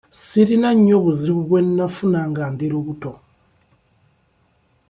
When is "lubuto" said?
2.73-3.11